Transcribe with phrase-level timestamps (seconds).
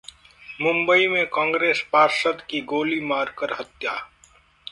[0.61, 3.93] मुंबई में कांग्रेसी पार्षद की गोली मार कर हत्या